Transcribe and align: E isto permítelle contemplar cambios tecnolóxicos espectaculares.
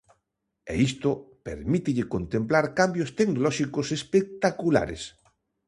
E 0.71 0.73
isto 0.89 1.09
permítelle 1.47 2.05
contemplar 2.15 2.65
cambios 2.79 3.09
tecnolóxicos 3.19 3.87
espectaculares. 3.97 5.01